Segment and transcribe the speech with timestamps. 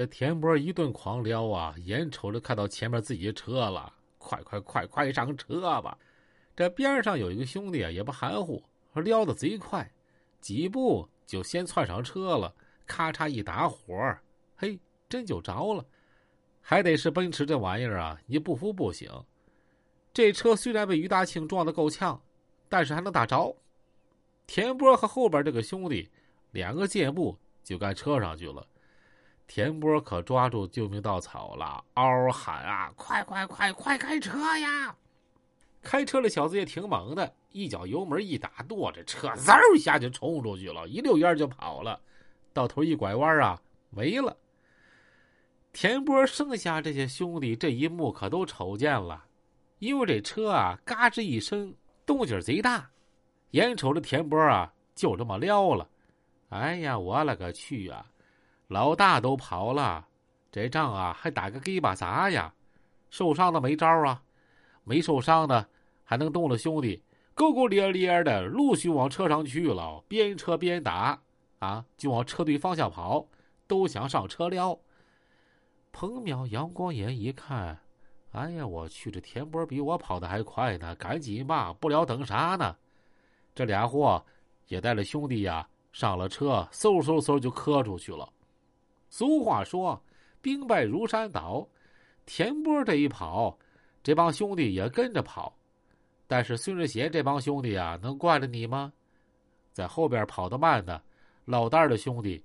[0.00, 5.98] 这田波一顿狂撩啊，眼瞅着看到前面自己的车了，快快快快上车吧！
[6.56, 9.92] 这边上有一个兄弟啊，也不含糊，撩的贼快，
[10.40, 12.54] 几步就先窜上车了，
[12.86, 13.94] 咔嚓一打火，
[14.56, 15.84] 嘿，真就着了。
[16.62, 19.06] 还得是奔驰这玩意儿啊，你不服不行。
[20.14, 22.18] 这车虽然被于大庆撞得够呛，
[22.70, 23.54] 但是还能打着。
[24.46, 26.08] 田波和后边这个兄弟
[26.52, 28.66] 两个箭步就该车上去了。
[29.50, 34.94] 田波可抓住救命稻草了，嗷喊啊：“快快快快开车呀！”
[35.82, 42.00] 开车的小子也挺猛的，一脚油门一打舵，这车嗖一下就冲出去了，一溜烟就跑了。
[42.52, 43.60] 到头一拐弯啊，
[43.90, 44.36] 没了。
[45.72, 49.24] 田波剩下这些兄弟这一幕可都瞅见了，
[49.80, 51.74] 因为这车啊嘎吱一声，
[52.06, 52.88] 动静贼大，
[53.50, 55.88] 眼瞅着田波啊就这么撩了。
[56.50, 58.06] 哎呀，我勒个去啊！
[58.70, 60.06] 老大都跑了，
[60.52, 62.54] 这仗啊还打个给巴啥呀？
[63.10, 64.22] 受伤的没招啊，
[64.84, 65.68] 没受伤的
[66.04, 67.02] 还能动了兄弟，
[67.34, 71.20] 勾勾咧咧的陆续往车上去了，边车边打
[71.58, 73.26] 啊，就往车队方向跑，
[73.66, 74.78] 都想上车撩。
[75.90, 77.76] 彭淼、杨光炎一看，
[78.30, 82.76] 哎呀，我去，这田波比我跑的还快呢，赶紧吧，不了等啥呢？
[83.52, 84.24] 这俩货
[84.68, 88.32] 也带着兄弟呀上了车，嗖嗖嗖就磕出去了。
[89.10, 90.02] 俗话说
[90.40, 91.68] ：“兵败如山倒。”
[92.24, 93.58] 田波这一跑，
[94.02, 95.54] 这帮兄弟也跟着跑。
[96.28, 98.92] 但是孙志贤这帮兄弟啊，能惯着你吗？
[99.72, 101.02] 在后边跑得慢的
[101.44, 102.42] 落单的兄弟，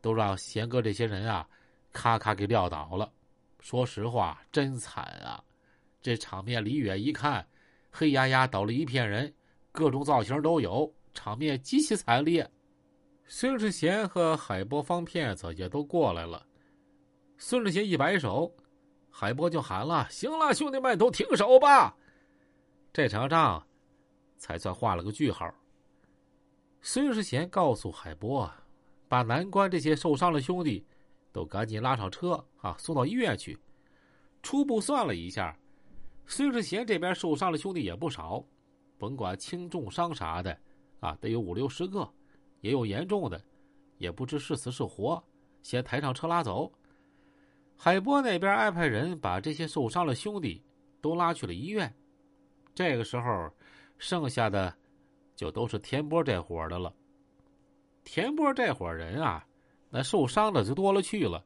[0.00, 1.48] 都让贤哥这些人啊，
[1.92, 3.10] 咔咔给撂倒了。
[3.58, 5.42] 说实话，真惨啊！
[6.00, 7.44] 这场面离远一看，
[7.90, 9.34] 黑压压倒了一片人，
[9.72, 12.48] 各种造型都有，场面极其惨烈。
[13.30, 16.46] 孙世贤和海波方骗子也都过来了。
[17.36, 18.50] 孙世贤一摆手，
[19.10, 21.94] 海波就喊了：“行了，兄弟们都停手吧！”
[22.90, 23.64] 这场仗
[24.38, 25.54] 才算画了个句号。
[26.80, 28.50] 孙世贤告诉海波
[29.08, 30.86] ：“把南关这些受伤的兄弟
[31.30, 33.58] 都赶紧拉上车啊，送到医院去。”
[34.42, 35.54] 初步算了一下，
[36.24, 38.42] 孙世贤这边受伤的兄弟也不少，
[38.96, 40.58] 甭管轻重伤啥的
[41.00, 42.10] 啊，得有五六十个。
[42.60, 43.40] 也有严重的，
[43.98, 45.22] 也不知是死是活，
[45.62, 46.72] 先抬上车拉走。
[47.76, 50.62] 海波那边安排人把这些受伤的兄弟
[51.00, 51.94] 都拉去了医院。
[52.74, 53.50] 这个时候，
[53.98, 54.74] 剩下的
[55.36, 56.92] 就都是田波这伙的了。
[58.04, 59.46] 田波这伙人啊，
[59.90, 61.44] 那受伤的就多了去了。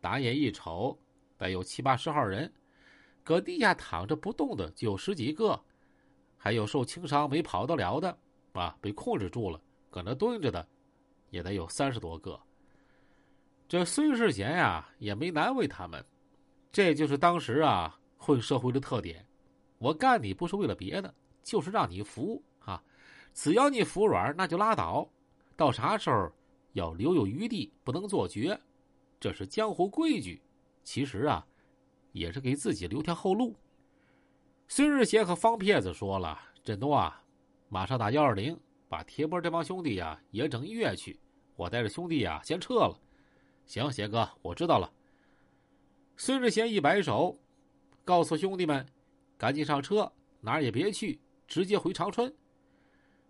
[0.00, 0.98] 打眼一瞅，
[1.36, 2.52] 得有七八十号人，
[3.22, 5.58] 搁地下躺着不动的就有十几个，
[6.36, 8.16] 还有受轻伤没跑得了的
[8.52, 9.60] 啊，被控制住了。
[9.94, 10.66] 搁那蹲着的，
[11.30, 12.36] 也得有三十多个。
[13.68, 16.04] 这孙世贤呀，也没难为他们，
[16.72, 19.24] 这就是当时啊混社会的特点。
[19.78, 22.82] 我干你不是为了别的，就是让你服啊！
[23.34, 25.08] 只要你服软，那就拉倒。
[25.54, 26.28] 到啥时候
[26.72, 28.60] 要留有余地，不能做绝，
[29.20, 30.42] 这是江湖规矩。
[30.82, 31.46] 其实啊，
[32.10, 33.54] 也是给自己留条后路。
[34.66, 37.22] 孙日贤和方骗子说了：“振东啊，
[37.68, 38.58] 马上打幺二零。”
[38.88, 41.18] 把铁波这帮兄弟呀也整医院去，
[41.56, 42.98] 我带着兄弟呀先撤了。
[43.66, 44.92] 行，贤哥，我知道了。
[46.16, 47.38] 孙志贤一摆手，
[48.04, 48.86] 告诉兄弟们
[49.36, 52.32] ：“赶紧上车，哪儿也别去，直接回长春。”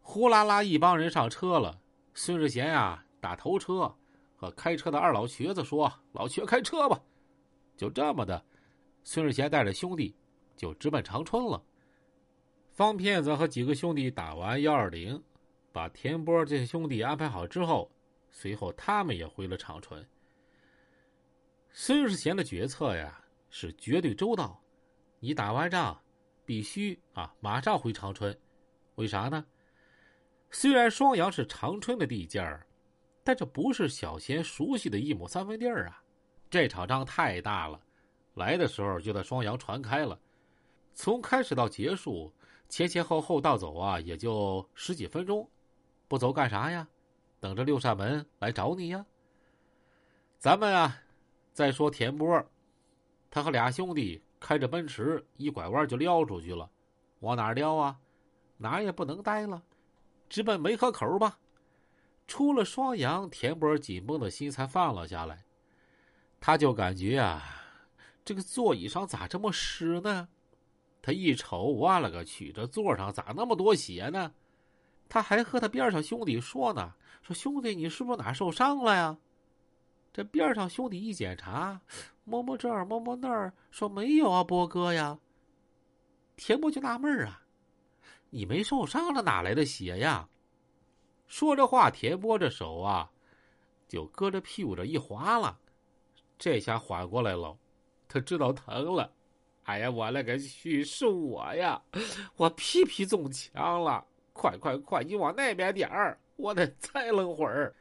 [0.00, 1.80] 呼啦啦一帮人上车了。
[2.14, 3.94] 孙志贤呀打头车，
[4.34, 7.00] 和开车的二老瘸子说：“老瘸开车吧。”
[7.76, 8.44] 就这么的，
[9.04, 10.14] 孙志贤带着兄弟
[10.56, 11.62] 就直奔长春了。
[12.72, 15.22] 方骗子和几个兄弟打完幺二零。
[15.72, 17.90] 把田波这些兄弟安排好之后，
[18.30, 20.06] 随后他们也回了长春。
[21.72, 24.62] 孙世贤的决策呀是绝对周到，
[25.18, 25.98] 你打完仗
[26.44, 28.38] 必须啊马上回长春，
[28.96, 29.44] 为啥呢？
[30.50, 32.66] 虽然双阳是长春的地界儿，
[33.24, 36.02] 但这不是小贤熟悉的一亩三分地儿啊。
[36.50, 37.80] 这场仗太大了，
[38.34, 40.20] 来的时候就在双阳传开了，
[40.92, 42.30] 从开始到结束，
[42.68, 45.48] 前前后后倒走啊也就十几分钟。
[46.12, 46.86] 不走干啥呀？
[47.40, 49.02] 等着六扇门来找你呀！
[50.38, 50.94] 咱们啊，
[51.54, 52.44] 再说田波，
[53.30, 56.70] 他和俩兄弟开着奔驰，一拐弯就撩出去了。
[57.20, 57.98] 往哪撩啊？
[58.58, 59.62] 哪也不能待了，
[60.28, 61.38] 直奔梅河口吧。
[62.26, 65.42] 出了双阳，田波紧绷的心才放了下来。
[66.38, 67.42] 他就感觉啊，
[68.22, 70.28] 这个座椅上咋这么湿呢？
[71.00, 74.30] 他一瞅，我勒个去，这座上咋那么多血呢？
[75.12, 79.18] 他还和他边上兄弟说呢：“说兄弟，你是不是哪受伤了呀？”
[80.10, 81.78] 这边上兄弟一检查，
[82.24, 85.18] 摸摸这儿摸摸那儿，说没有啊，波哥呀。
[86.34, 87.42] 田波就纳闷儿啊，
[88.30, 90.26] 你没受伤，这哪来的血呀？
[91.26, 93.10] 说着话，田波这手啊，
[93.86, 95.58] 就搁着屁股这一划了，
[96.38, 97.54] 这下缓过来了，
[98.08, 99.12] 他知道疼了。
[99.64, 101.82] 哎呀，我勒个去，是我呀！
[102.36, 104.06] 我屁屁中枪了！
[104.32, 107.74] 快快快，你往那边点儿，我得再愣会儿。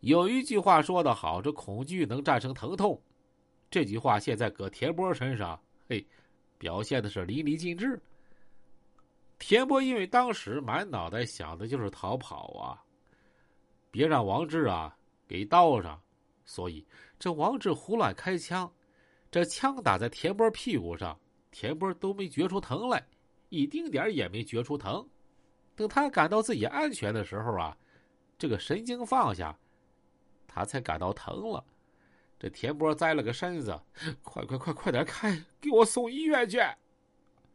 [0.00, 3.00] 有一句话说得好，这恐惧能战胜疼痛。
[3.70, 6.04] 这句话现在搁田波身上，嘿，
[6.58, 8.00] 表现的是淋漓尽致。
[9.38, 12.82] 田波因为当时满脑袋想的就是逃跑啊，
[13.90, 14.96] 别让王志啊
[15.28, 16.00] 给倒上，
[16.44, 16.86] 所以
[17.18, 18.70] 这王志胡乱开枪。
[19.30, 21.18] 这枪打在田波屁股上，
[21.52, 23.06] 田波都没觉出疼来，
[23.48, 25.08] 一丁点也没觉出疼。
[25.76, 27.76] 等他感到自己安全的时候啊，
[28.38, 29.58] 这个神经放下，
[30.46, 31.64] 他才感到疼了。
[32.38, 33.78] 这田波栽了个身子，
[34.22, 35.30] 快快快快点开，
[35.60, 36.58] 给我送医院去！